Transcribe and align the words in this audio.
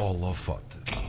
Holofote. 0.00 0.99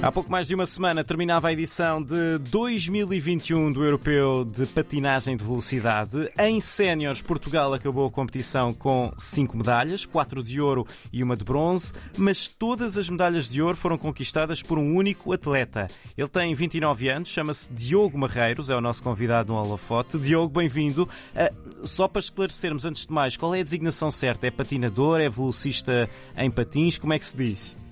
Há 0.00 0.12
pouco 0.12 0.30
mais 0.30 0.46
de 0.46 0.54
uma 0.54 0.64
semana 0.64 1.02
terminava 1.02 1.48
a 1.48 1.52
edição 1.52 2.00
de 2.00 2.38
2021 2.38 3.72
do 3.72 3.82
Europeu 3.82 4.44
de 4.44 4.64
Patinagem 4.64 5.36
de 5.36 5.42
Velocidade. 5.42 6.30
Em 6.38 6.60
séniores, 6.60 7.20
Portugal 7.20 7.74
acabou 7.74 8.06
a 8.06 8.10
competição 8.10 8.72
com 8.72 9.12
cinco 9.18 9.56
medalhas, 9.56 10.06
quatro 10.06 10.40
de 10.40 10.60
ouro 10.60 10.86
e 11.12 11.20
uma 11.20 11.36
de 11.36 11.42
bronze, 11.44 11.92
mas 12.16 12.46
todas 12.46 12.96
as 12.96 13.10
medalhas 13.10 13.48
de 13.48 13.60
ouro 13.60 13.76
foram 13.76 13.98
conquistadas 13.98 14.62
por 14.62 14.78
um 14.78 14.94
único 14.94 15.32
atleta. 15.32 15.88
Ele 16.16 16.28
tem 16.28 16.54
29 16.54 17.08
anos, 17.08 17.28
chama-se 17.28 17.68
Diogo 17.72 18.16
Marreiros, 18.16 18.70
é 18.70 18.76
o 18.76 18.80
nosso 18.80 19.02
convidado 19.02 19.52
no 19.52 19.58
Holofote. 19.58 20.16
Diogo, 20.16 20.54
bem-vindo. 20.54 21.08
Uh, 21.34 21.86
só 21.86 22.06
para 22.06 22.20
esclarecermos, 22.20 22.84
antes 22.84 23.04
de 23.04 23.12
mais, 23.12 23.36
qual 23.36 23.52
é 23.52 23.60
a 23.60 23.64
designação 23.64 24.12
certa? 24.12 24.46
É 24.46 24.50
patinador? 24.50 25.20
É 25.20 25.28
velocista 25.28 26.08
em 26.36 26.52
patins? 26.52 26.98
Como 26.98 27.12
é 27.12 27.18
que 27.18 27.26
se 27.26 27.36
diz? 27.36 27.87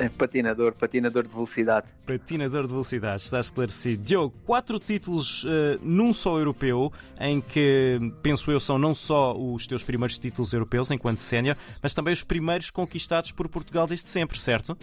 É 0.00 0.08
patinador, 0.08 0.74
patinador 0.74 1.24
de 1.24 1.28
velocidade. 1.28 1.86
Patinador 2.06 2.62
de 2.62 2.68
velocidade, 2.68 3.20
está 3.20 3.38
esclarecido. 3.38 4.02
Diogo, 4.02 4.34
quatro 4.46 4.78
títulos 4.78 5.44
uh, 5.44 5.48
num 5.82 6.12
só 6.12 6.38
europeu, 6.38 6.90
em 7.20 7.40
que, 7.40 7.98
penso 8.22 8.50
eu, 8.50 8.58
são 8.58 8.78
não 8.78 8.94
só 8.94 9.36
os 9.36 9.66
teus 9.66 9.84
primeiros 9.84 10.18
títulos 10.18 10.52
europeus 10.52 10.90
enquanto 10.90 11.18
sénior, 11.18 11.56
mas 11.82 11.92
também 11.92 12.12
os 12.12 12.24
primeiros 12.24 12.70
conquistados 12.70 13.30
por 13.30 13.48
Portugal 13.48 13.86
desde 13.86 14.08
sempre, 14.08 14.38
certo? 14.38 14.76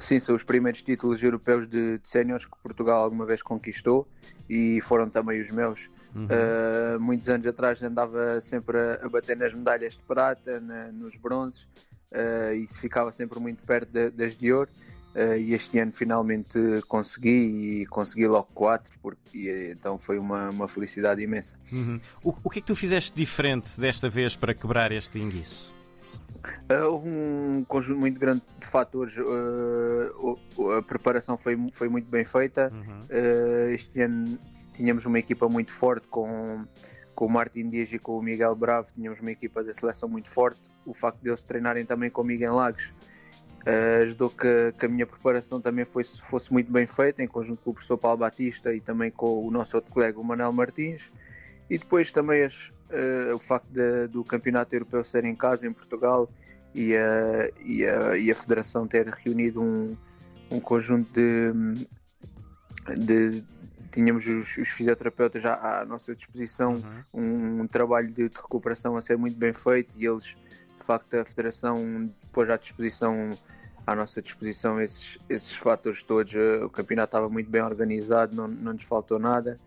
Sim, 0.00 0.18
são 0.18 0.34
os 0.34 0.42
primeiros 0.42 0.82
títulos 0.82 1.22
europeus 1.22 1.68
de, 1.68 1.98
de 1.98 2.08
séniores 2.08 2.44
que 2.44 2.56
Portugal 2.60 3.04
alguma 3.04 3.24
vez 3.24 3.40
conquistou 3.40 4.08
e 4.50 4.80
foram 4.80 5.08
também 5.08 5.40
os 5.40 5.50
meus. 5.52 5.88
Uhum. 6.14 6.26
Uh, 6.26 7.00
muitos 7.00 7.28
anos 7.28 7.46
atrás 7.46 7.80
andava 7.82 8.40
sempre 8.40 8.76
a, 8.76 9.00
a 9.04 9.08
bater 9.08 9.36
nas 9.36 9.52
medalhas 9.52 9.94
de 9.94 10.00
prata, 10.00 10.60
na, 10.60 10.88
nos 10.88 11.14
bronzes 11.16 11.66
uh, 12.12 12.54
e 12.54 12.66
se 12.68 12.78
ficava 12.78 13.10
sempre 13.12 13.38
muito 13.40 13.62
perto 13.64 13.90
de, 13.90 14.10
das 14.10 14.36
de 14.36 14.52
ouro. 14.52 14.70
Uh, 15.14 15.36
e 15.36 15.52
este 15.52 15.78
ano 15.78 15.92
finalmente 15.92 16.58
consegui 16.88 17.82
e 17.82 17.86
consegui 17.86 18.26
logo 18.26 18.48
quatro, 18.54 18.90
porque 19.02 19.70
então 19.70 19.98
foi 19.98 20.18
uma, 20.18 20.48
uma 20.48 20.66
felicidade 20.66 21.22
imensa. 21.22 21.54
Uhum. 21.70 22.00
O, 22.24 22.34
o 22.44 22.48
que 22.48 22.60
é 22.60 22.62
que 22.62 22.66
tu 22.68 22.74
fizeste 22.74 23.14
diferente 23.14 23.78
desta 23.78 24.08
vez 24.08 24.36
para 24.36 24.54
quebrar 24.54 24.90
este 24.90 25.18
índice? 25.18 25.70
Uh, 26.70 26.86
houve 26.90 27.08
um 27.08 27.64
conjunto 27.68 28.00
muito 28.00 28.18
grande 28.18 28.42
de 28.58 28.66
fatores. 28.66 29.14
Uh, 29.18 30.38
a 30.78 30.82
preparação 30.82 31.36
foi, 31.36 31.58
foi 31.72 31.88
muito 31.88 32.08
bem 32.08 32.24
feita. 32.24 32.72
Uhum. 32.72 33.00
Uh, 33.00 33.70
este 33.74 34.00
ano 34.00 34.38
tínhamos 34.74 35.04
uma 35.04 35.18
equipa 35.18 35.46
muito 35.46 35.72
forte 35.72 36.08
com 36.08 36.64
com 37.14 37.26
o 37.26 37.30
Martin 37.30 37.68
Dias 37.68 37.92
e 37.92 37.98
com 37.98 38.18
o 38.18 38.22
Miguel 38.22 38.54
Bravo 38.54 38.88
tínhamos 38.94 39.20
uma 39.20 39.30
equipa 39.30 39.62
da 39.62 39.72
seleção 39.72 40.08
muito 40.08 40.30
forte. 40.30 40.60
O 40.84 40.94
facto 40.94 41.20
de 41.20 41.30
eles 41.30 41.42
treinarem 41.42 41.84
também 41.84 42.10
com 42.10 42.22
o 42.22 42.24
Miguel 42.24 42.54
Lagos 42.54 42.92
uh, 43.66 44.02
ajudou 44.02 44.30
que, 44.30 44.72
que, 44.78 44.86
a 44.86 44.88
minha 44.88 45.06
preparação 45.06 45.60
também 45.60 45.84
fosse, 45.84 46.20
fosse 46.22 46.52
muito 46.52 46.70
bem 46.70 46.86
feita, 46.86 47.22
em 47.22 47.28
conjunto 47.28 47.62
com 47.62 47.70
o 47.70 47.74
professor 47.74 47.98
Paulo 47.98 48.18
Batista 48.18 48.74
e 48.74 48.80
também 48.80 49.10
com 49.10 49.46
o 49.46 49.50
nosso 49.50 49.76
outro 49.76 49.92
colega, 49.92 50.18
o 50.18 50.24
Manuel 50.24 50.52
Martins. 50.52 51.10
E 51.70 51.78
depois 51.78 52.10
também 52.10 52.42
as, 52.42 52.68
uh, 52.90 53.34
o 53.34 53.38
facto 53.38 53.68
de, 53.68 54.08
do 54.08 54.24
Campeonato 54.24 54.74
Europeu 54.74 55.04
ser 55.04 55.24
em 55.24 55.34
casa, 55.34 55.66
em 55.66 55.72
Portugal, 55.72 56.28
e 56.74 56.96
a, 56.96 57.50
e 57.64 57.86
a, 57.86 58.16
e 58.16 58.30
a 58.30 58.34
Federação 58.34 58.86
ter 58.86 59.06
reunido 59.06 59.62
um, 59.62 59.96
um 60.50 60.60
conjunto 60.60 61.12
de, 61.12 61.86
de, 62.96 63.44
tínhamos 63.90 64.26
os, 64.26 64.56
os 64.56 64.68
fisioterapeutas 64.68 65.44
à, 65.44 65.80
à, 65.80 65.84
nossa 65.84 66.14
disposição, 66.14 66.74
uhum. 67.12 67.22
um, 67.22 67.60
um, 67.62 67.66
trabalho 67.66 68.08
de, 68.08 68.28
de, 68.28 68.36
recuperação 68.36 68.96
a 68.96 69.02
ser 69.02 69.16
muito 69.16 69.36
bem 69.36 69.52
feito 69.52 69.94
e 69.96 70.06
eles, 70.06 70.34
de 70.82 70.86
facto, 70.86 71.14
a 71.14 71.24
Federação 71.24 72.10
pôs 72.32 72.50
à 72.50 72.56
disposição, 72.56 73.30
à 73.86 73.94
nossa 73.94 74.20
disposição 74.20 74.80
esses, 74.80 75.16
esses 75.28 75.54
fatores 75.54 76.02
todos. 76.02 76.32
O 76.64 76.68
campeonato 76.68 77.10
estava 77.10 77.28
muito 77.28 77.48
bem 77.48 77.62
organizado, 77.62 78.34
não, 78.34 78.48
não 78.48 78.72
nos 78.72 78.82
faltou 78.82 79.18
nada 79.18 79.58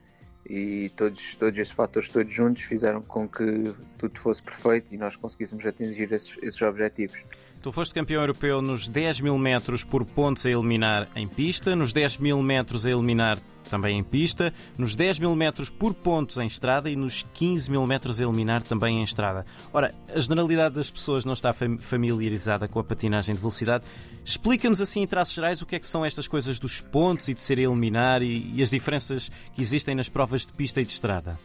e 0.46 0.90
todos, 0.96 1.36
todos 1.36 1.58
esses 1.58 1.74
fatores 1.74 2.08
todos 2.10 2.32
juntos 2.32 2.64
fizeram 2.64 3.02
com 3.02 3.28
que 3.28 3.74
tudo 3.98 4.20
fosse 4.20 4.44
perfeito 4.44 4.94
e 4.94 4.98
nós 4.98 5.16
conseguíssemos 5.16 5.66
atingir 5.66 6.12
esses, 6.12 6.36
esses 6.44 6.62
objetivos. 6.62 7.20
Tu 7.66 7.72
foste 7.72 7.96
campeão 7.96 8.22
europeu 8.22 8.62
nos 8.62 8.88
10 8.88 9.22
mil 9.22 9.40
metros 9.40 9.84
por 9.84 10.06
pontos 10.06 10.46
a 10.46 10.52
eliminar 10.52 11.08
em 11.16 11.28
pista, 11.28 11.76
nos 11.76 11.92
10 11.92 12.20
mil 12.20 12.40
metros 12.44 12.86
a 12.86 12.92
eliminar 12.92 13.40
também 13.72 13.98
em 13.98 14.04
pista, 14.04 14.54
nos 14.78 14.94
10 14.94 15.18
mil 15.18 15.36
metros 15.36 15.68
por 15.68 15.96
pontos 15.96 16.38
em 16.38 16.46
estrada 16.46 16.92
e 16.92 16.96
nos 16.96 17.26
15 17.34 17.72
mil 17.72 17.84
metros 17.88 18.20
a 18.20 18.24
eliminar 18.24 18.62
também 18.62 19.00
em 19.00 19.04
estrada. 19.04 19.48
Ora, 19.74 19.96
a 20.14 20.20
generalidade 20.20 20.76
das 20.76 20.92
pessoas 20.92 21.26
não 21.26 21.34
está 21.34 21.52
familiarizada 21.54 22.68
com 22.68 22.78
a 22.78 22.84
patinagem 22.84 23.34
de 23.34 23.42
velocidade. 23.42 23.84
Explica-nos 24.24 24.80
assim 24.80 25.02
em 25.02 25.08
traços 25.08 25.34
gerais 25.34 25.60
o 25.64 25.66
que 25.66 25.76
é 25.76 25.80
que 25.80 25.88
são 25.88 26.06
estas 26.06 26.28
coisas 26.28 26.60
dos 26.60 26.82
pontos 26.82 27.30
e 27.30 27.34
de 27.34 27.42
ser 27.42 27.58
a 27.58 27.64
eliminar 27.64 28.22
e, 28.22 28.54
e 28.54 28.62
as 28.62 28.70
diferenças 28.70 29.32
que 29.56 29.62
existem 29.62 29.96
nas 29.96 30.08
provas 30.08 30.46
de 30.46 30.54
pista 30.54 30.82
e 30.82 30.86
de 30.86 30.92
estrada. 30.92 31.36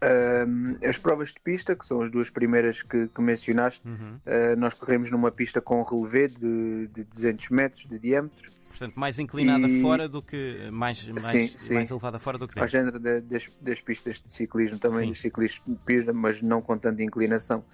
Uh, 0.00 0.78
as 0.88 0.96
provas 0.96 1.30
de 1.30 1.40
pista, 1.40 1.74
que 1.74 1.84
são 1.84 2.02
as 2.02 2.10
duas 2.10 2.30
primeiras 2.30 2.82
que, 2.82 3.08
que 3.08 3.20
mencionaste, 3.20 3.82
uhum. 3.84 4.16
uh, 4.24 4.56
nós 4.56 4.72
corremos 4.72 5.10
numa 5.10 5.30
pista 5.32 5.60
com 5.60 5.82
relevé 5.82 6.28
de, 6.28 6.86
de 6.86 7.02
200 7.02 7.48
metros 7.48 7.84
de 7.84 7.98
diâmetro. 7.98 8.52
Portanto, 8.68 8.94
mais 8.94 9.18
inclinada 9.18 9.66
e... 9.66 9.80
fora 9.80 10.08
do 10.08 10.22
que. 10.22 10.68
Mais, 10.70 11.08
mais, 11.08 11.52
sim, 11.52 11.74
mais 11.74 11.90
elevada 11.90 12.18
fora 12.20 12.38
do 12.38 12.46
que 12.46 12.54
dentro. 12.54 12.62
Ao 12.62 12.68
género 12.68 12.98
de, 13.00 13.20
das, 13.22 13.48
das, 13.60 13.80
pistas 13.80 14.22
de 14.24 14.32
ciclismo, 14.32 14.78
também 14.78 15.00
sim. 15.00 15.08
dos 15.08 15.20
ciclistas 15.20 15.62
de 15.66 15.74
pista, 15.84 16.12
mas 16.12 16.40
não 16.42 16.62
com 16.62 16.78
tanta 16.78 17.02
inclinação. 17.02 17.64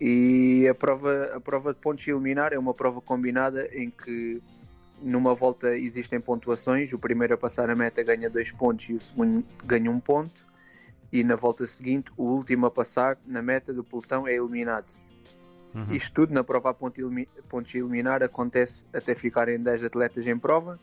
E 0.00 0.66
a 0.68 0.74
prova, 0.74 1.32
a 1.34 1.40
prova 1.40 1.74
de 1.74 1.80
pontos 1.80 2.06
eliminar 2.08 2.54
é 2.54 2.58
uma 2.58 2.72
prova 2.72 3.02
combinada 3.02 3.66
em 3.74 3.90
que 3.90 4.40
numa 5.02 5.34
volta 5.34 5.76
existem 5.76 6.20
pontuações. 6.20 6.90
O 6.92 6.98
primeiro 6.98 7.34
a 7.34 7.36
passar 7.36 7.68
a 7.68 7.74
meta 7.74 8.02
ganha 8.02 8.30
dois 8.30 8.50
pontos 8.50 8.88
e 8.88 8.94
o 8.94 9.00
segundo 9.00 9.44
ganha 9.64 9.90
um 9.90 10.00
ponto 10.00 10.46
e 11.12 11.22
na 11.22 11.36
volta 11.36 11.66
seguinte 11.66 12.10
o 12.16 12.24
último 12.24 12.66
a 12.66 12.70
passar 12.70 13.18
na 13.24 13.42
meta 13.42 13.72
do 13.72 13.84
pelotão 13.84 14.26
é 14.26 14.34
eliminado. 14.34 14.92
Uhum. 15.74 15.94
Isto 15.94 16.12
tudo 16.12 16.34
na 16.34 16.42
prova 16.42 16.70
a 16.70 16.74
pontos 16.74 17.74
eliminar 17.74 18.22
acontece 18.22 18.84
até 18.94 19.14
ficarem 19.14 19.58
10 19.58 19.84
atletas 19.84 20.26
em 20.26 20.38
prova. 20.38 20.80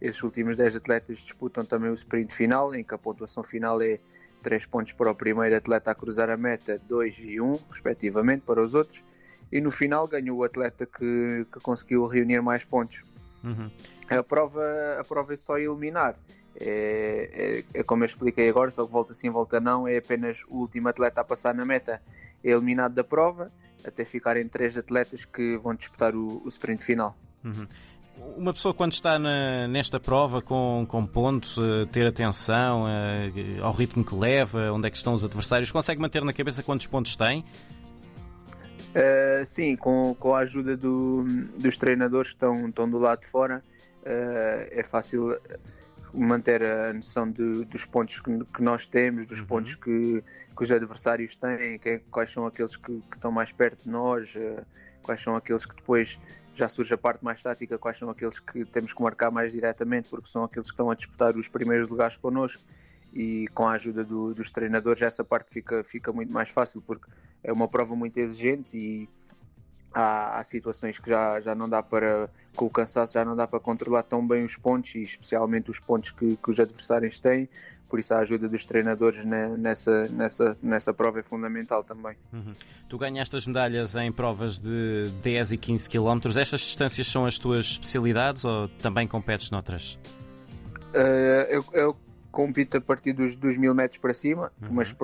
Esses 0.00 0.22
últimos 0.22 0.56
10 0.56 0.76
atletas 0.76 1.18
disputam 1.18 1.64
também 1.64 1.90
o 1.90 1.94
sprint 1.94 2.32
final, 2.32 2.74
em 2.74 2.84
que 2.84 2.94
a 2.94 2.98
pontuação 2.98 3.42
final 3.42 3.82
é 3.82 3.98
3 4.42 4.64
pontos 4.66 4.92
para 4.92 5.10
o 5.10 5.14
primeiro 5.14 5.56
atleta 5.56 5.90
a 5.90 5.94
cruzar 5.94 6.30
a 6.30 6.36
meta, 6.36 6.80
2 6.88 7.18
e 7.18 7.40
1, 7.40 7.58
respectivamente, 7.72 8.42
para 8.42 8.62
os 8.62 8.74
outros. 8.74 9.04
E 9.52 9.60
no 9.60 9.70
final 9.70 10.06
ganha 10.06 10.32
o 10.32 10.44
atleta 10.44 10.86
que, 10.86 11.44
que 11.52 11.60
conseguiu 11.60 12.06
reunir 12.06 12.40
mais 12.40 12.64
pontos. 12.64 13.02
Uhum. 13.42 13.70
A, 14.08 14.22
prova, 14.22 14.62
a 14.98 15.04
prova 15.04 15.34
é 15.34 15.36
só 15.36 15.58
eliminar. 15.58 16.16
É, 16.56 17.62
é, 17.74 17.80
é, 17.80 17.82
como 17.82 18.02
eu 18.02 18.06
expliquei 18.06 18.48
agora, 18.48 18.70
só 18.70 18.84
que 18.84 18.92
volta 18.92 19.14
sim, 19.14 19.30
volta 19.30 19.60
não, 19.60 19.86
é 19.86 19.98
apenas 19.98 20.42
o 20.48 20.58
último 20.58 20.88
atleta 20.88 21.20
a 21.20 21.24
passar 21.24 21.54
na 21.54 21.64
meta 21.64 22.02
é 22.42 22.50
eliminado 22.50 22.94
da 22.94 23.04
prova, 23.04 23.50
até 23.84 24.04
ficarem 24.04 24.48
três 24.48 24.76
atletas 24.76 25.24
que 25.24 25.56
vão 25.58 25.74
disputar 25.74 26.14
o, 26.14 26.42
o 26.44 26.48
sprint 26.48 26.82
final. 26.84 27.16
Uhum. 27.44 27.66
Uma 28.36 28.52
pessoa 28.52 28.74
quando 28.74 28.92
está 28.92 29.18
na, 29.18 29.66
nesta 29.68 29.98
prova 29.98 30.42
com, 30.42 30.84
com 30.86 31.06
pontos, 31.06 31.56
uh, 31.56 31.86
ter 31.86 32.06
atenção 32.06 32.82
uh, 32.82 33.64
ao 33.64 33.72
ritmo 33.72 34.04
que 34.04 34.14
leva, 34.14 34.70
onde 34.72 34.86
é 34.86 34.90
que 34.90 34.96
estão 34.96 35.14
os 35.14 35.24
adversários, 35.24 35.72
consegue 35.72 36.00
manter 36.00 36.22
na 36.22 36.32
cabeça 36.32 36.62
quantos 36.62 36.86
pontos 36.86 37.16
tem? 37.16 37.44
Uh, 38.90 39.46
sim, 39.46 39.76
com, 39.76 40.14
com 40.18 40.34
a 40.34 40.40
ajuda 40.40 40.76
do, 40.76 41.24
dos 41.58 41.78
treinadores 41.78 42.30
que 42.30 42.36
estão, 42.36 42.68
estão 42.68 42.90
do 42.90 42.98
lado 42.98 43.20
de 43.20 43.28
fora, 43.28 43.62
é 44.02 44.82
fácil 44.82 45.38
manter 46.12 46.62
a 46.62 46.92
noção 46.92 47.30
de, 47.30 47.64
dos 47.64 47.84
pontos 47.84 48.20
que, 48.20 48.44
que, 48.44 48.62
nós 48.62 48.86
temos, 48.86 49.26
dos 49.26 49.40
uhum. 49.40 49.46
pontos 49.46 49.74
que, 49.74 50.22
que, 50.56 50.62
os 50.62 50.70
adversários 50.70 51.36
têm, 51.36 51.78
que, 51.78 51.98
quais 52.10 52.32
são 52.32 52.46
aqueles 52.46 52.76
que, 52.76 52.92
que, 52.92 53.16
estão 53.16 53.30
mais 53.30 53.52
perto 53.52 53.84
de 53.84 53.90
nós, 53.90 54.34
uh, 54.34 54.64
quais 55.02 55.20
são 55.20 55.36
aqueles 55.36 55.64
que 55.64 55.74
depois 55.74 56.18
já 56.54 56.68
surge 56.68 56.92
a 56.92 56.98
parte 56.98 57.24
mais 57.24 57.42
tática, 57.42 57.78
quais 57.78 57.98
são 57.98 58.10
aqueles 58.10 58.38
que 58.38 58.64
temos 58.64 58.92
que 58.92 59.02
marcar 59.02 59.30
mais 59.30 59.52
diretamente, 59.52 60.08
porque 60.08 60.28
são 60.28 60.44
aqueles 60.44 60.68
que 60.68 60.74
estão 60.74 60.90
a 60.90 60.94
disputar 60.94 61.36
os 61.36 61.48
primeiros 61.48 61.88
lugares 61.88 62.16
connosco 62.16 62.62
e 63.12 63.46
com 63.54 63.66
a 63.66 63.72
ajuda 63.72 64.04
do, 64.04 64.34
dos 64.34 64.50
treinadores 64.50 65.02
essa 65.02 65.24
parte 65.24 65.50
fica, 65.50 65.82
fica 65.82 66.12
muito 66.12 66.32
mais 66.32 66.48
fácil, 66.48 66.82
porque 66.82 67.08
é 67.42 67.52
uma 67.52 67.66
prova 67.66 67.96
muito 67.96 68.18
exigente 68.18 68.76
e 68.76 69.08
há, 69.92 70.38
há, 70.38 70.44
situações 70.44 70.98
que 70.98 71.08
já, 71.08 71.40
já 71.40 71.54
não 71.54 71.68
dá 71.68 71.82
para, 71.82 72.30
com 72.54 72.66
o 72.66 72.70
cansaço, 72.70 73.14
já 73.14 73.24
não 73.24 73.36
dá 73.36 73.46
para 73.46 73.60
controlar 73.60 74.02
tão 74.02 74.26
bem 74.26 74.44
os 74.44 74.56
pontos 74.56 74.94
e 74.94 75.02
especialmente 75.02 75.70
os 75.70 75.78
pontos 75.78 76.10
que, 76.10 76.36
que 76.36 76.50
os 76.50 76.58
adversários 76.58 77.18
têm. 77.18 77.48
Por 77.88 77.98
isso, 77.98 78.14
a 78.14 78.18
ajuda 78.18 78.48
dos 78.48 78.64
treinadores 78.64 79.24
nessa, 79.24 80.06
nessa, 80.08 80.56
nessa 80.62 80.94
prova 80.94 81.18
é 81.18 81.22
fundamental 81.24 81.82
também. 81.82 82.16
Uhum. 82.32 82.54
Tu 82.88 82.96
ganhaste 82.96 83.34
as 83.34 83.48
medalhas 83.48 83.96
em 83.96 84.12
provas 84.12 84.60
de 84.60 85.10
10 85.20 85.52
e 85.52 85.58
15 85.58 85.90
km. 85.90 86.20
Estas 86.38 86.60
distâncias 86.60 87.08
são 87.08 87.26
as 87.26 87.36
tuas 87.36 87.66
especialidades 87.66 88.44
ou 88.44 88.68
também 88.68 89.08
competes 89.08 89.50
noutras? 89.50 89.98
Uh, 90.94 91.46
eu, 91.48 91.64
eu 91.72 91.96
compito 92.30 92.76
a 92.76 92.80
partir 92.80 93.12
dos, 93.12 93.34
dos 93.34 93.56
mil 93.56 93.74
metros 93.74 94.00
para 94.00 94.14
cima, 94.14 94.52
uhum. 94.62 94.68
mas 94.70 94.92
uh, 94.92 94.96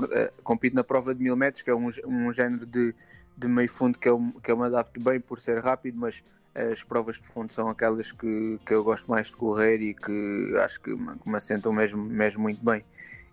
compito 0.44 0.74
na 0.74 0.84
prova 0.84 1.12
de 1.12 1.22
mil 1.22 1.34
metros, 1.34 1.62
que 1.62 1.70
é 1.70 1.74
um, 1.74 1.90
um 2.06 2.32
género 2.32 2.64
de, 2.66 2.94
de 3.36 3.46
meio 3.46 3.68
fundo 3.68 3.98
que 3.98 4.08
eu, 4.08 4.32
que 4.42 4.50
eu 4.50 4.56
me 4.56 4.64
adapto 4.64 5.00
bem 5.00 5.20
por 5.20 5.40
ser 5.40 5.62
rápido, 5.62 5.98
mas 5.98 6.22
as 6.54 6.82
provas 6.82 7.16
de 7.16 7.28
fundo 7.28 7.52
são 7.52 7.68
aquelas 7.68 8.10
que, 8.10 8.58
que 8.64 8.72
eu 8.72 8.82
gosto 8.82 9.10
mais 9.10 9.26
de 9.26 9.34
correr 9.34 9.80
e 9.82 9.92
que 9.92 10.54
acho 10.64 10.80
que 10.80 10.90
me, 10.90 11.18
que 11.18 11.28
me 11.28 11.36
assentam 11.36 11.72
mesmo, 11.72 12.02
mesmo 12.02 12.42
muito 12.42 12.64
bem. 12.64 12.82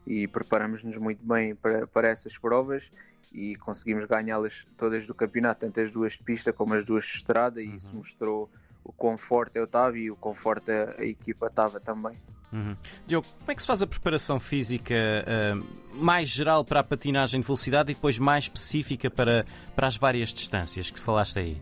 E 0.05 0.27
preparamos-nos 0.27 0.97
muito 0.97 1.25
bem 1.25 1.55
para, 1.55 1.88
para 1.88 2.09
essas 2.09 2.38
provas 2.38 2.91
e 3.31 3.55
conseguimos 3.55 4.05
ganhá-las 4.05 4.67
todas 4.77 5.07
do 5.07 5.15
campeonato, 5.15 5.61
tanto 5.61 5.79
as 5.79 5.89
duas 5.89 6.13
de 6.13 6.23
pista 6.23 6.51
como 6.51 6.73
as 6.73 6.83
duas 6.83 7.05
de 7.05 7.15
estrada, 7.15 7.61
e 7.61 7.75
isso 7.75 7.89
uhum. 7.91 8.00
mostrou 8.00 8.50
o 8.83 9.17
forte 9.17 9.57
eu 9.57 9.63
estava 9.63 9.97
e 9.97 10.11
o 10.11 10.17
forte 10.33 10.71
a, 10.71 10.95
a 11.00 11.05
equipa 11.05 11.45
estava 11.45 11.79
também. 11.79 12.19
Uhum. 12.53 12.75
Diogo, 13.07 13.25
como 13.39 13.51
é 13.51 13.55
que 13.55 13.61
se 13.61 13.67
faz 13.67 13.81
a 13.81 13.88
preparação 13.88 14.39
física 14.39 14.94
uh, 14.94 15.95
mais 15.95 16.29
geral 16.29 16.63
para 16.63 16.81
a 16.81 16.83
patinagem 16.83 17.41
de 17.41 17.47
velocidade 17.47 17.91
e 17.91 17.95
depois 17.95 18.19
mais 18.19 18.44
específica 18.44 19.09
para, 19.09 19.44
para 19.75 19.88
as 19.88 19.97
várias 19.97 20.31
distâncias 20.31 20.91
que 20.91 21.00
falaste 21.00 21.39
aí? 21.39 21.57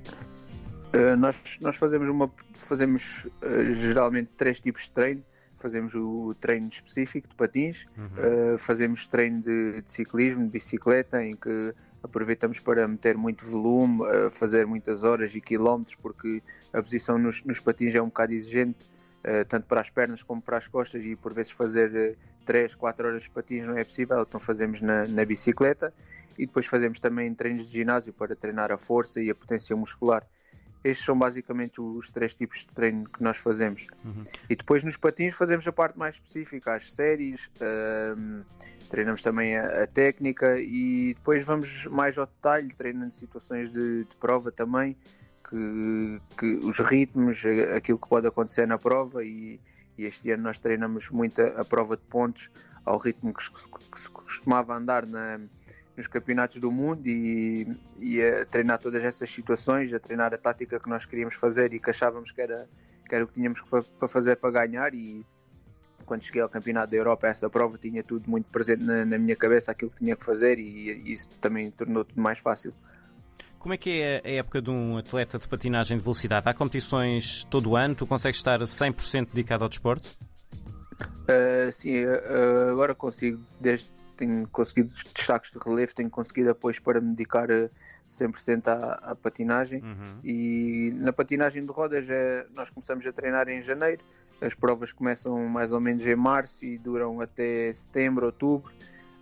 Uh, 0.94 1.16
nós, 1.18 1.36
nós 1.62 1.78
fazemos, 1.78 2.10
uma, 2.10 2.30
fazemos 2.68 3.26
uh, 3.42 3.76
geralmente 3.76 4.32
três 4.36 4.60
tipos 4.60 4.84
de 4.84 4.92
treino. 4.92 5.24
Fazemos 5.58 5.94
o 5.94 6.36
treino 6.42 6.70
específico 6.70 7.30
de 7.30 7.36
patins, 7.36 7.86
uhum. 7.96 8.58
fazemos 8.58 9.06
treino 9.06 9.44
de, 9.44 9.84
de, 9.84 9.92
ciclismo, 9.92 10.44
de 10.44 10.50
bicicleta, 10.50 11.24
em 11.24 11.36
que 11.36 11.72
aproveitamos 12.02 12.60
para 12.60 12.88
meter 12.88 13.16
muito 13.16 13.46
volume, 13.46 14.00
fazer 14.32 14.66
muitas 14.66 15.04
horas 15.04 15.36
e 15.36 15.40
quilómetros, 15.40 15.96
porque 16.02 16.42
a 16.74 16.82
posição 16.82 17.20
nos, 17.20 17.44
nos 17.44 17.60
patins 17.60 17.94
é 17.94 18.02
um 18.02 18.08
bocado 18.08 18.34
exigente 18.34 18.88
tanto 19.48 19.68
para 19.68 19.82
as 19.82 19.90
pernas 19.90 20.24
como 20.24 20.42
para 20.42 20.58
as 20.58 20.68
costas, 20.68 21.04
e 21.04 21.16
por 21.16 21.34
vezes 21.34 21.52
fazer 21.52 22.16
uh, 22.16 22.18
3, 22.46 22.76
4 22.76 23.08
horas 23.08 23.24
de 23.24 23.30
patins 23.30 23.66
não 23.66 23.78
é 23.78 23.84
possível, 23.84 24.22
então 24.22 24.40
fazemos 24.40 24.82
na, 24.82 25.08
na 25.08 25.26
bicicleta 25.26 25.94
e 26.38 26.46
depois 26.46 26.66
fazemos 26.66 27.00
também 27.00 27.34
treinos 27.34 27.68
de 27.68 27.74
ginásio 27.74 28.14
para 28.14 28.36
treinar 28.36 28.72
a 28.72 28.78
força 28.78 29.22
e 29.22 29.30
a 29.30 29.36
potência 29.36 29.76
muscular. 29.76 30.26
Estes 30.84 31.06
são 31.06 31.18
basicamente 31.18 31.80
os 31.80 32.10
três 32.10 32.34
tipos 32.34 32.60
de 32.60 32.68
treino 32.68 33.08
que 33.08 33.22
nós 33.22 33.38
fazemos. 33.38 33.86
Uhum. 34.04 34.26
E 34.50 34.56
depois 34.56 34.84
nos 34.84 34.98
patins 34.98 35.36
fazemos 35.36 35.68
a 35.68 35.72
parte 35.72 36.00
mais 36.00 36.16
específica, 36.16 36.74
as 36.74 36.92
séries, 36.92 37.46
uh, 37.58 38.44
treinamos 38.90 39.22
também 39.22 39.58
a, 39.58 39.84
a, 39.84 39.88
técnica 39.88 40.60
e 40.60 41.14
depois 41.14 41.46
vamos 41.46 41.86
mais 41.86 42.18
ao 42.18 42.26
detalhe, 42.26 42.74
treinando 42.74 43.12
situações 43.12 43.70
de, 43.70 44.06
de 44.06 44.16
prova 44.16 44.52
também 44.52 44.98
que, 45.52 46.22
que 46.38 46.46
os 46.66 46.80
ritmos, 46.80 47.44
aquilo 47.76 48.00
que 48.00 48.08
pode 48.08 48.26
acontecer 48.26 48.66
na 48.66 48.78
prova 48.78 49.24
e, 49.24 49.60
e 49.98 50.06
este 50.06 50.32
ano 50.32 50.44
nós 50.44 50.58
treinamos 50.60 51.10
muito 51.10 51.42
a, 51.42 51.62
a, 51.62 51.66
prova 51.66 51.98
de 51.98 52.04
pontos 52.04 52.50
ao 52.86 52.98
ritmo 52.98 53.34
que, 53.34 53.44
que 53.92 54.00
se 54.00 54.10
costumava 54.10 54.74
andar 54.74 55.06
na, 55.06 55.42
nos 55.98 56.08
campeonatos 56.08 56.62
do 56.62 56.72
mundo 56.72 57.06
e, 57.06 57.68
e, 58.00 58.22
a 58.24 58.46
treinar 58.46 58.80
todas 58.80 59.04
essas 59.04 59.30
situações, 59.30 59.94
a 59.94 60.00
treinar 60.00 60.34
a 60.34 60.38
tática 60.38 60.80
que 60.80 60.90
nós 60.90 61.06
queríamos 61.06 61.36
fazer 61.36 61.74
e 61.74 61.80
que 61.80 61.90
achávamos 61.90 62.32
que 62.32 62.42
era, 62.42 62.70
que 63.08 63.14
era 63.14 63.26
o 63.26 63.28
que 63.28 63.34
tínhamos 63.34 63.62
para 64.00 64.08
fazer 64.08 64.38
para 64.38 64.52
ganhar 64.52 64.94
e 64.96 65.26
quando 66.06 66.24
cheguei 66.24 66.42
ao 66.42 66.50
campeonato 66.50 66.92
da 66.92 66.98
Europa 66.98 67.28
essa 67.28 67.50
prova 67.50 67.78
tinha 67.78 68.04
tudo 68.04 68.30
muito 68.30 68.50
presente 68.50 68.84
na, 68.84 69.06
na 69.06 69.18
minha 69.18 69.36
cabeça 69.36 69.72
aquilo 69.72 69.92
que 69.92 69.98
tinha 69.98 70.16
que 70.16 70.26
fazer 70.26 70.60
e, 70.60 70.92
e 70.92 71.14
isso 71.14 71.30
também 71.42 71.70
tornou 71.72 72.06
tudo 72.06 72.22
mais 72.22 72.40
fácil. 72.40 72.74
Como 73.62 73.76
é 73.76 73.78
que 73.78 74.02
é 74.02 74.22
a 74.26 74.32
época 74.32 74.60
de 74.60 74.72
um 74.72 74.98
atleta 74.98 75.38
de 75.38 75.48
patinagem 75.48 75.96
de 75.96 76.04
velocidade? 76.04 76.50
Há 76.50 76.54
competições 76.54 77.44
todo 77.44 77.70
o 77.70 77.78
ano? 77.78 77.94
Tu 77.94 78.08
consegues 78.08 78.38
estar 78.38 78.60
100% 78.60 79.28
dedicado 79.28 79.64
ao 79.64 79.70
desporto? 79.70 80.10
Uh, 81.00 81.72
sim, 81.72 82.04
uh, 82.04 82.72
agora 82.72 82.96
consigo, 82.96 83.40
desde 83.60 83.88
tenho 84.18 84.48
conseguido 84.48 84.92
destaques 85.14 85.52
de 85.52 85.60
relevo, 85.60 85.94
tenho 85.94 86.10
conseguido 86.10 86.50
apoios 86.50 86.80
para 86.80 87.00
me 87.00 87.12
dedicar 87.12 87.50
100% 88.12 88.68
à, 88.68 89.12
à 89.12 89.16
patinagem. 89.16 89.84
Uhum. 89.84 90.20
E 90.24 90.92
na 90.96 91.14
patinagem 91.14 91.64
de 91.64 91.72
rodas 91.72 92.10
é, 92.10 92.48
nós 92.56 92.72
começamos 92.72 93.06
a 93.06 93.14
treinar 93.14 93.48
em 93.48 93.62
janeiro, 93.62 94.04
as 94.42 94.56
provas 94.56 94.92
começam 94.92 95.38
mais 95.48 95.72
ou 95.72 95.80
menos 95.80 96.04
em 96.04 96.16
março 96.16 96.66
e 96.66 96.80
duram 96.80 97.22
até 97.22 97.72
setembro, 97.76 98.26
outubro. 98.26 98.74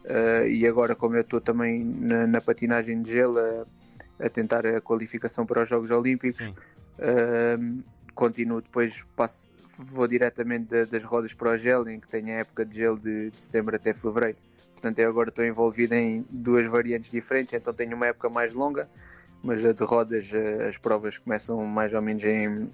Uh, 0.06 0.48
e 0.48 0.66
agora, 0.66 0.96
como 0.96 1.18
eu 1.18 1.22
estou 1.22 1.42
também 1.42 1.84
na, 1.84 2.26
na 2.26 2.40
patinagem 2.40 3.02
de 3.02 3.12
gelo, 3.12 3.38
a 4.20 4.30
tentar 4.30 4.66
a 4.66 4.82
qualificação 4.82 5.46
para 5.46 5.64
os 5.64 5.70
Jogos 5.70 5.90
Olímpicos. 5.92 6.40
Uh, 6.42 7.84
continuo 8.14 8.62
depois, 8.62 9.06
passo, 9.16 9.50
vou 9.78 10.08
diretamente 10.08 10.66
de, 10.66 10.86
das 10.86 11.04
rodas 11.04 11.34
para 11.34 11.52
o 11.52 11.58
gel, 11.58 11.88
em 11.88 12.00
que 12.00 12.08
tenho 12.08 12.28
a 12.28 12.40
época 12.40 12.66
de 12.66 12.76
gelo 12.76 13.00
de, 13.00 13.32
de 13.32 13.42
setembro 13.42 13.76
até 13.76 13.94
fevereiro. 13.94 14.38
Portanto, 14.74 15.00
eu 15.00 15.10
agora 15.10 15.30
estou 15.30 15.46
envolvido 15.46 15.94
em 15.94 16.26
duas 16.30 16.66
variantes 16.68 17.10
diferentes, 17.12 17.54
então 17.54 17.74
tenho 17.74 17.96
uma 17.96 18.08
época 18.08 18.30
mais 18.30 18.54
longa, 18.54 18.90
mas 19.44 19.64
a 19.66 19.74
de 19.74 19.84
rodas, 19.84 20.30
as 20.68 20.78
provas 20.78 21.18
começam 21.18 21.66
mais 21.66 21.94
ou 21.94 22.02
menos 22.02 22.24
em, 22.24 22.70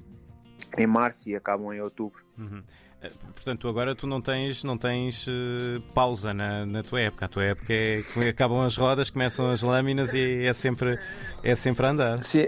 em 0.78 0.88
março 0.88 1.30
e 1.30 1.36
acabam 1.36 1.74
em 1.74 1.82
outubro. 1.82 2.24
Uhum. 2.38 2.64
Eh, 3.06 3.12
portanto, 3.34 3.68
agora 3.68 3.96
tu 3.96 4.08
não 4.08 4.22
tens, 4.22 4.64
não 4.64 4.78
tens 4.78 5.28
uh, 5.28 5.82
pausa 5.94 6.34
na, 6.34 6.66
na 6.66 6.84
tua 6.84 7.02
época. 7.02 7.26
A 7.26 7.30
tua 7.30 7.44
época 7.44 7.74
é 7.74 8.02
que 8.02 8.30
acabam 8.30 8.62
as 8.62 8.76
rodas, 8.76 9.10
começam 9.10 9.50
as 9.50 9.62
lâminas 9.62 10.14
e 10.14 10.44
é 10.44 10.54
sempre, 10.54 11.00
é 11.44 11.56
sempre 11.56 11.86
a 11.86 11.90
andar. 11.90 12.24
Sim, 12.24 12.48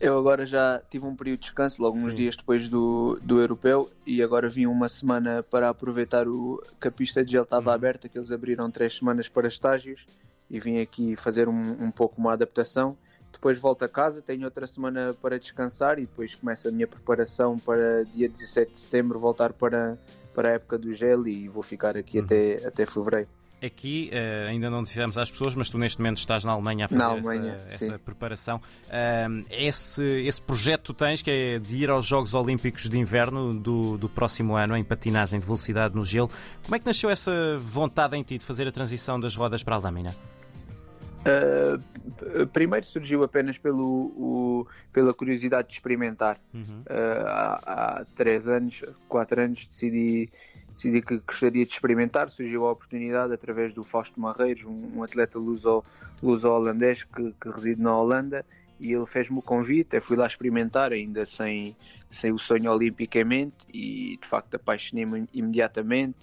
eu 0.00 0.18
agora 0.18 0.46
já 0.46 0.80
tive 0.90 1.06
um 1.06 1.16
período 1.16 1.40
de 1.40 1.46
descanso, 1.46 1.82
logo 1.82 1.96
Sim. 1.96 2.08
uns 2.08 2.14
dias 2.14 2.36
depois 2.36 2.68
do, 2.68 3.18
do 3.22 3.40
europeu, 3.40 3.90
e 4.06 4.22
agora 4.22 4.48
vim 4.48 4.66
uma 4.66 4.88
semana 4.88 5.42
para 5.42 5.68
aproveitar 5.68 6.28
o, 6.28 6.62
que 6.80 6.88
a 6.88 6.92
pista 6.92 7.24
de 7.24 7.32
gel 7.32 7.42
estava 7.42 7.70
uhum. 7.70 7.76
aberta, 7.76 8.08
que 8.08 8.18
eles 8.18 8.30
abriram 8.30 8.70
três 8.70 8.96
semanas 8.96 9.28
para 9.28 9.48
estágios, 9.48 10.06
e 10.50 10.60
vim 10.60 10.80
aqui 10.80 11.16
fazer 11.16 11.48
um, 11.48 11.84
um 11.84 11.90
pouco 11.90 12.20
uma 12.20 12.34
adaptação 12.34 12.96
depois 13.44 13.58
volto 13.58 13.84
a 13.84 13.88
casa, 13.90 14.22
tenho 14.22 14.46
outra 14.46 14.66
semana 14.66 15.14
para 15.20 15.38
descansar 15.38 15.98
e 15.98 16.06
depois 16.06 16.34
começa 16.34 16.70
a 16.70 16.72
minha 16.72 16.86
preparação 16.86 17.58
para 17.58 18.02
dia 18.04 18.26
17 18.26 18.72
de 18.72 18.78
setembro 18.78 19.18
voltar 19.18 19.52
para, 19.52 19.98
para 20.34 20.48
a 20.48 20.52
época 20.52 20.78
do 20.78 20.94
gel 20.94 21.28
e 21.28 21.46
vou 21.46 21.62
ficar 21.62 21.94
aqui 21.94 22.18
uhum. 22.18 22.24
até, 22.24 22.66
até 22.66 22.86
fevereiro. 22.86 23.28
Aqui 23.62 24.10
uh, 24.14 24.48
ainda 24.48 24.70
não 24.70 24.82
dissemos 24.82 25.18
às 25.18 25.30
pessoas, 25.30 25.54
mas 25.54 25.68
tu 25.68 25.76
neste 25.76 25.98
momento 25.98 26.16
estás 26.16 26.42
na 26.42 26.52
Alemanha 26.52 26.86
a 26.86 26.88
fazer 26.88 27.02
Alemanha, 27.02 27.60
essa, 27.66 27.84
essa, 27.84 27.98
preparação. 27.98 28.56
Uh, 28.56 29.44
esse, 29.50 30.02
esse 30.02 30.40
projeto 30.40 30.80
que 30.80 30.86
tu 30.86 30.94
tens, 30.94 31.20
que 31.20 31.30
é 31.30 31.58
de 31.58 31.82
ir 31.82 31.90
aos 31.90 32.06
Jogos 32.06 32.32
Olímpicos 32.32 32.88
de 32.88 32.98
Inverno 32.98 33.52
do, 33.52 33.98
do 33.98 34.08
próximo 34.08 34.56
ano 34.56 34.74
em 34.74 34.82
patinagem 34.82 35.38
de 35.38 35.44
velocidade 35.44 35.94
no 35.94 36.04
gelo, 36.04 36.30
como 36.62 36.76
é 36.76 36.78
que 36.78 36.86
nasceu 36.86 37.10
essa 37.10 37.58
vontade 37.58 38.16
em 38.16 38.22
ti 38.22 38.38
de 38.38 38.44
fazer 38.44 38.66
a 38.66 38.70
transição 38.70 39.20
das 39.20 39.36
rodas 39.36 39.62
para 39.62 39.76
a 39.76 39.78
lâmina? 39.78 40.14
Uh, 41.24 42.46
primeiro 42.48 42.84
surgiu 42.84 43.24
apenas 43.24 43.56
pelo, 43.56 43.82
o, 43.82 44.66
pela 44.92 45.14
curiosidade 45.14 45.68
de 45.68 45.74
experimentar. 45.74 46.38
Uhum. 46.52 46.82
Uh, 46.82 47.26
há, 47.26 47.60
há 47.64 48.04
três 48.14 48.46
anos, 48.46 48.82
quatro 49.08 49.40
anos, 49.40 49.66
decidi, 49.66 50.30
decidi 50.74 51.00
que 51.00 51.16
gostaria 51.18 51.64
de 51.64 51.72
experimentar. 51.72 52.28
Surgiu 52.28 52.66
a 52.66 52.72
oportunidade 52.72 53.32
através 53.32 53.72
do 53.72 53.82
Fausto 53.82 54.20
Marreiros, 54.20 54.64
um, 54.64 54.98
um 54.98 55.02
atleta 55.02 55.38
luso-holandês 55.38 57.04
que, 57.04 57.34
que 57.40 57.48
reside 57.48 57.80
na 57.80 57.96
Holanda, 57.96 58.44
e 58.78 58.92
ele 58.92 59.06
fez-me 59.06 59.38
o 59.38 59.42
convite. 59.42 59.96
Eu 59.96 60.02
fui 60.02 60.16
lá 60.16 60.26
experimentar, 60.26 60.92
ainda 60.92 61.24
sem, 61.24 61.74
sem 62.10 62.32
o 62.32 62.38
sonho 62.38 62.70
olímpico 62.70 63.16
em 63.16 63.24
mente, 63.24 63.56
e 63.72 64.18
de 64.20 64.28
facto 64.28 64.56
apaixonei-me 64.56 65.26
imediatamente. 65.32 66.18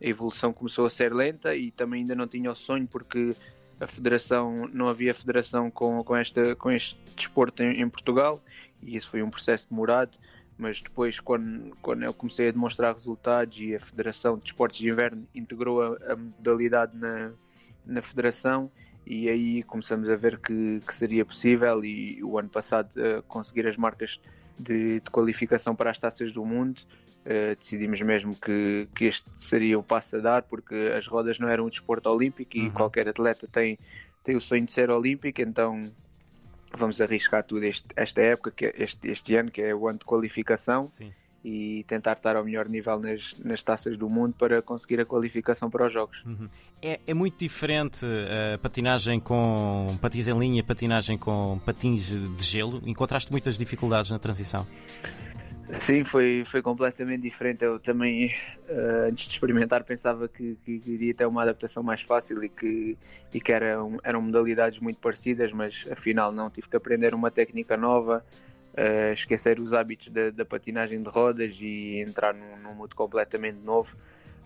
A 0.00 0.06
evolução 0.06 0.52
começou 0.52 0.86
a 0.86 0.90
ser 0.90 1.12
lenta 1.12 1.54
e 1.54 1.70
também 1.72 2.02
ainda 2.02 2.14
não 2.14 2.26
tinha 2.26 2.50
o 2.50 2.54
sonho 2.54 2.86
porque 2.86 3.34
a 3.80 3.86
federação, 3.86 4.68
não 4.72 4.88
havia 4.88 5.14
federação 5.14 5.70
com, 5.70 6.02
com, 6.02 6.16
esta, 6.16 6.56
com 6.56 6.70
este 6.70 6.98
desporto 7.16 7.62
em, 7.62 7.80
em, 7.80 7.88
Portugal 7.88 8.42
e 8.82 8.96
isso 8.96 9.08
foi 9.08 9.22
um 9.22 9.30
processo 9.30 9.68
demorado, 9.70 10.16
mas 10.56 10.80
depois 10.80 11.20
quando, 11.20 11.76
quando 11.80 12.02
eu 12.02 12.12
comecei 12.12 12.48
a 12.48 12.52
demonstrar 12.52 12.94
resultados 12.94 13.56
e 13.60 13.74
a 13.74 13.80
Federação 13.80 14.36
de 14.36 14.44
Desportos 14.44 14.78
de 14.78 14.88
Inverno 14.88 15.26
integrou 15.34 15.82
a, 15.82 16.12
a 16.12 16.16
modalidade 16.16 16.96
na, 16.96 17.30
na 17.86 18.02
federação 18.02 18.70
e 19.08 19.26
aí 19.26 19.62
começamos 19.62 20.06
a 20.10 20.14
ver 20.14 20.38
que, 20.38 20.80
que 20.86 20.94
seria 20.94 21.24
possível 21.24 21.82
e 21.82 22.22
o 22.22 22.38
ano 22.38 22.50
passado 22.50 22.90
uh, 22.96 23.22
conseguir 23.22 23.66
as 23.66 23.74
marcas 23.74 24.20
de, 24.58 25.00
de, 25.00 25.10
qualificação 25.10 25.74
para 25.74 25.90
as 25.90 25.98
taças 25.98 26.30
do 26.30 26.44
mundo 26.44 26.78
uh, 27.24 27.56
decidimos 27.58 27.98
mesmo 28.02 28.36
que, 28.36 28.86
que 28.94 29.06
este 29.06 29.24
seria 29.34 29.78
o 29.78 29.82
passo 29.82 30.16
a 30.16 30.18
dar, 30.18 30.42
porque 30.42 30.74
as 30.94 31.06
rodas 31.06 31.38
não 31.38 31.48
eram 31.48 31.64
um 31.64 31.70
desporto 31.70 32.10
olímpico 32.10 32.58
e 32.58 32.66
uhum. 32.66 32.70
qualquer 32.70 33.08
atleta 33.08 33.48
tem, 33.50 33.78
tem 34.22 34.36
o 34.36 34.42
sonho 34.42 34.66
de 34.66 34.74
ser 34.74 34.90
olímpico, 34.90 35.40
então 35.40 35.90
vamos 36.76 37.00
arriscar 37.00 37.42
tudo 37.42 37.64
este, 37.64 37.86
esta 37.96 38.20
época, 38.20 38.50
que 38.50 38.66
é 38.66 38.74
este, 38.76 39.08
este 39.08 39.34
ano, 39.36 39.50
que 39.50 39.62
é 39.62 39.74
o 39.74 39.88
ano 39.88 40.00
de 40.00 40.04
qualificação. 40.04 40.84
Sim 40.84 41.12
e 41.44 41.84
tentar 41.86 42.14
estar 42.14 42.36
ao 42.36 42.44
melhor 42.44 42.68
nível 42.68 42.98
nas, 42.98 43.34
nas 43.38 43.62
taças 43.62 43.96
do 43.96 44.08
mundo 44.08 44.34
para 44.38 44.60
conseguir 44.60 45.00
a 45.00 45.06
qualificação 45.06 45.70
para 45.70 45.86
os 45.86 45.92
Jogos. 45.92 46.22
Uhum. 46.24 46.48
É, 46.82 47.00
é, 47.06 47.14
muito 47.14 47.38
diferente 47.38 48.04
a 48.54 48.58
patinagem 48.58 49.18
com 49.18 49.86
patins 50.00 50.28
em 50.28 50.38
linha, 50.38 50.62
patinagem 50.62 51.16
com 51.16 51.60
patins 51.64 52.10
de 52.10 52.44
gelo? 52.44 52.82
Encontraste 52.86 53.30
muitas 53.30 53.56
dificuldades 53.58 54.10
na 54.10 54.18
transição? 54.18 54.66
Sim, 55.80 56.02
foi, 56.02 56.44
foi 56.50 56.62
completamente 56.62 57.22
diferente. 57.22 57.62
Eu 57.62 57.78
também, 57.78 58.28
uh, 58.68 59.08
antes 59.08 59.26
de 59.26 59.34
experimentar, 59.34 59.84
pensava 59.84 60.26
que, 60.26 60.56
que, 60.64 60.82
iria 60.86 61.12
ter 61.12 61.26
uma 61.26 61.42
adaptação 61.42 61.82
mais 61.82 62.00
fácil 62.00 62.42
e 62.42 62.48
que, 62.48 62.96
e 63.34 63.40
que 63.40 63.52
eram, 63.52 63.98
eram 64.02 64.22
modalidades 64.22 64.78
muito 64.80 64.98
parecidas, 64.98 65.52
mas 65.52 65.86
afinal 65.90 66.32
não. 66.32 66.48
Tive 66.48 66.68
que 66.68 66.76
aprender 66.76 67.12
uma 67.12 67.30
técnica 67.30 67.76
nova, 67.76 68.24
uh, 68.74 69.12
esquecer 69.12 69.60
os 69.60 69.72
hábitos 69.72 70.08
da, 70.32 70.44
patinagem 70.44 71.02
de 71.02 71.08
rodas 71.08 71.56
e 71.60 72.00
entrar 72.00 72.34
num, 72.34 72.56
num 72.62 72.74
mundo 72.74 72.94
completamente 72.94 73.58
novo. 73.58 73.94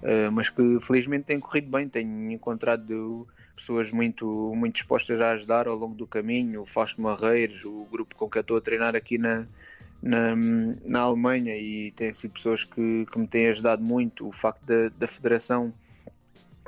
Uh, 0.02 0.32
mas 0.32 0.50
que 0.50 0.78
felizmente 0.86 1.26
tem 1.26 1.38
corrido 1.38 1.70
bem, 1.70 1.88
tenho 1.88 2.32
encontrado 2.32 3.26
pessoas 3.56 3.90
muito, 3.92 4.52
muito 4.56 4.74
dispostas 4.74 5.20
a 5.20 5.30
ajudar 5.30 5.68
ao 5.68 5.76
longo 5.76 5.94
do 5.94 6.06
caminho, 6.06 6.62
o 6.62 6.66
Fausto 6.66 7.00
Marreiros, 7.00 7.64
o 7.64 7.86
grupo 7.90 8.16
com 8.16 8.28
que 8.28 8.36
eu 8.36 8.40
estou 8.40 8.56
a 8.56 8.60
treinar 8.60 8.96
aqui 8.96 9.16
na, 9.16 9.46
na, 10.02 10.34
na 10.84 11.00
Alemanha 11.00 11.56
e 11.56 11.92
tem 11.92 12.12
sido 12.12 12.34
pessoas 12.34 12.64
que, 12.64 13.06
que 13.06 13.18
me 13.18 13.28
têm 13.28 13.48
ajudado 13.48 13.82
muito, 13.82 14.26
o 14.26 14.32
facto 14.32 14.64
da, 14.64 14.88
da 14.88 15.06
Federação 15.06 15.72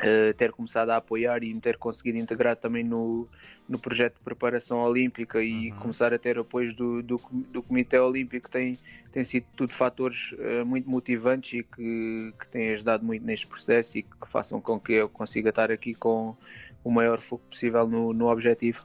Uh, 0.05 0.35
ter 0.35 0.53
começado 0.53 0.91
a 0.91 0.97
apoiar 0.97 1.43
e 1.43 1.55
me 1.55 1.61
ter 1.61 1.79
conseguido 1.79 2.19
integrar 2.19 2.57
também 2.57 2.85
no, 2.85 3.27
no 3.67 3.79
projeto 3.79 4.17
de 4.17 4.21
preparação 4.21 4.83
olímpica 4.83 5.43
e 5.43 5.73
uhum. 5.73 5.79
começar 5.79 6.13
a 6.13 6.19
ter 6.19 6.39
apoios 6.39 6.75
do, 6.77 7.03
do, 7.03 7.21
do, 7.51 7.63
Comitê 7.63 7.99
Olímpico 7.99 8.51
tem, 8.51 8.79
tem 9.13 9.25
sido 9.25 9.47
tudo 9.57 9.73
fatores 9.73 10.33
uh, 10.33 10.67
muito 10.67 10.91
motivantes 10.91 11.61
e 11.61 11.63
que, 11.63 12.35
que 12.39 12.47
têm 12.49 12.75
ajudado 12.75 13.05
muito 13.05 13.25
neste 13.25 13.47
processo 13.47 13.97
e 13.97 14.03
que 14.03 14.29
façam 14.31 14.61
com 14.61 14.79
que 14.79 14.93
eu 14.93 15.09
consiga 15.09 15.49
estar 15.49 15.73
aqui 15.73 15.95
com 15.95 16.37
o 16.83 16.91
maior 16.91 17.19
foco 17.21 17.45
possível 17.49 17.89
no, 17.89 18.13
no 18.13 18.29
objetivo. 18.29 18.85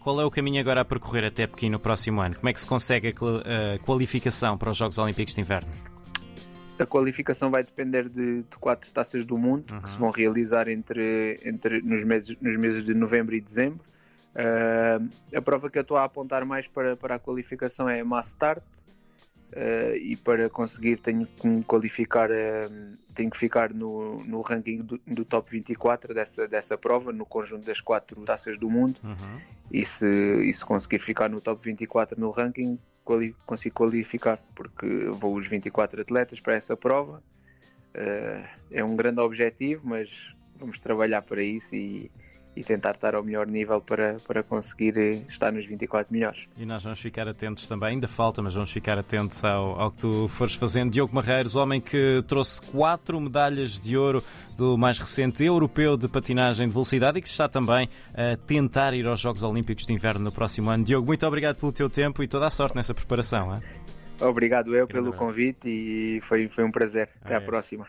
Qual 0.00 0.18
é 0.20 0.24
o 0.24 0.30
caminho 0.30 0.60
agora 0.60 0.80
a 0.80 0.84
percorrer 0.84 1.24
até 1.24 1.46
Pequim 1.46 1.68
no 1.68 1.78
próximo 1.78 2.20
ano? 2.22 2.34
Como 2.36 2.48
é 2.48 2.52
que 2.52 2.60
se 2.60 2.66
consegue 2.66 3.08
a 3.08 3.78
qualificação 3.84 4.56
para 4.56 4.70
os 4.70 4.76
Jogos 4.76 4.96
Olímpicos 4.96 5.34
de 5.34 5.40
Inverno? 5.42 5.87
A 6.78 6.86
qualificação 6.86 7.50
vai 7.50 7.64
depender 7.64 8.08
de, 8.08 8.42
de 8.42 8.56
quatro 8.60 8.90
taças 8.92 9.24
do 9.24 9.36
mundo 9.36 9.72
uhum. 9.72 9.80
que 9.80 9.90
se 9.90 9.98
vão 9.98 10.10
realizar 10.10 10.68
entre, 10.68 11.40
entre 11.44 11.82
nos, 11.82 12.04
meses, 12.04 12.36
nos 12.40 12.56
meses 12.56 12.84
de 12.84 12.94
novembro 12.94 13.34
e 13.34 13.40
dezembro. 13.40 13.80
Uh, 14.34 15.36
a 15.36 15.42
prova 15.42 15.68
que 15.68 15.78
eu 15.78 15.82
estou 15.82 15.96
a 15.96 16.04
apontar 16.04 16.44
mais 16.44 16.66
para, 16.68 16.96
para 16.96 17.16
a 17.16 17.18
qualificação 17.18 17.88
é 17.88 18.00
a 18.00 18.04
Mass 18.04 18.28
Start 18.28 18.62
uh, 18.62 19.96
e 19.96 20.16
para 20.16 20.48
conseguir 20.48 20.98
tenho 20.98 21.26
que 21.26 21.46
me 21.46 21.64
qualificar, 21.64 22.30
uh, 22.30 22.96
tenho 23.14 23.30
que 23.30 23.38
ficar 23.38 23.72
no, 23.72 24.22
no 24.24 24.40
ranking 24.40 24.82
do, 24.82 25.00
do, 25.06 25.24
top 25.24 25.50
24 25.50 26.14
dessa, 26.14 26.46
dessa 26.46 26.78
prova, 26.78 27.12
no 27.12 27.26
conjunto 27.26 27.64
das 27.64 27.80
quatro 27.80 28.20
taças 28.22 28.58
do 28.58 28.70
mundo. 28.70 29.00
Uhum. 29.02 29.40
E, 29.72 29.84
se, 29.84 30.06
e 30.06 30.52
se 30.52 30.64
conseguir 30.64 31.00
ficar 31.00 31.28
no 31.28 31.40
top 31.40 31.64
24 31.64 32.18
no 32.20 32.30
ranking, 32.30 32.78
quali 33.08 33.34
consigo 33.46 33.74
qualificar, 33.74 34.38
porque 34.54 34.86
vou 35.12 35.34
os 35.34 35.46
24 35.46 36.02
atletas 36.02 36.40
para 36.40 36.56
essa 36.56 36.76
prova. 36.76 37.22
Uh, 37.94 38.46
é 38.70 38.84
um 38.84 38.94
grande 38.94 39.18
objetivo, 39.20 39.80
mas 39.88 40.10
vamos 40.56 40.78
trabalhar 40.78 41.22
para 41.22 41.42
isso 41.42 41.74
e, 41.74 42.10
e 42.58 42.64
tentar 42.64 42.96
estar 42.96 43.14
ao 43.14 43.22
melhor 43.22 43.46
nível 43.46 43.80
para, 43.80 44.16
para 44.26 44.42
conseguir 44.42 44.98
eh, 44.98 45.22
estar 45.28 45.52
nos 45.52 45.64
24 45.64 46.12
melhores. 46.12 46.40
E 46.56 46.66
nós 46.66 46.82
vamos 46.82 46.98
ficar 46.98 47.28
atentos 47.28 47.68
também, 47.68 47.90
ainda 47.90 48.08
falta, 48.08 48.42
mas 48.42 48.52
vamos 48.52 48.72
ficar 48.72 48.98
atentos 48.98 49.44
ao, 49.44 49.80
ao 49.80 49.92
que 49.92 49.98
tu 49.98 50.26
fores 50.26 50.54
fazendo. 50.54 50.90
Diogo 50.90 51.14
Marreiros, 51.14 51.54
homem 51.54 51.80
que 51.80 52.24
trouxe 52.26 52.60
quatro 52.62 53.20
medalhas 53.20 53.78
de 53.78 53.96
ouro 53.96 54.24
do 54.56 54.76
mais 54.76 54.98
recente 54.98 55.44
europeu 55.44 55.96
de 55.96 56.08
patinagem 56.08 56.66
de 56.66 56.72
velocidade 56.72 57.20
e 57.20 57.22
que 57.22 57.28
está 57.28 57.48
também 57.48 57.88
a 58.12 58.36
tentar 58.36 58.92
ir 58.92 59.06
aos 59.06 59.20
Jogos 59.20 59.44
Olímpicos 59.44 59.86
de 59.86 59.92
Inverno 59.92 60.24
no 60.24 60.32
próximo 60.32 60.68
ano. 60.68 60.82
Diogo, 60.82 61.06
muito 61.06 61.24
obrigado 61.24 61.56
pelo 61.56 61.70
teu 61.70 61.88
tempo 61.88 62.24
e 62.24 62.26
toda 62.26 62.48
a 62.48 62.50
sorte 62.50 62.74
nessa 62.74 62.92
preparação. 62.92 63.54
Hein? 63.54 63.62
Obrigado 64.20 64.74
eu 64.74 64.88
pelo 64.88 65.12
convite 65.12 65.68
e 65.68 66.20
foi, 66.22 66.48
foi 66.48 66.64
um 66.64 66.72
prazer. 66.72 67.08
Até 67.22 67.36
à 67.36 67.40
próxima. 67.40 67.88